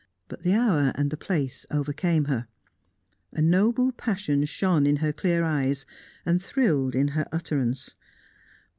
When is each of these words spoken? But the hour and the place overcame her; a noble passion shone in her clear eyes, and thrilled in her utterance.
But 0.29 0.41
the 0.41 0.55
hour 0.55 0.91
and 0.95 1.11
the 1.11 1.15
place 1.15 1.67
overcame 1.69 2.25
her; 2.25 2.47
a 3.33 3.39
noble 3.39 3.91
passion 3.91 4.43
shone 4.45 4.87
in 4.87 4.95
her 4.95 5.13
clear 5.13 5.43
eyes, 5.43 5.85
and 6.25 6.41
thrilled 6.41 6.95
in 6.95 7.09
her 7.09 7.27
utterance. 7.31 7.93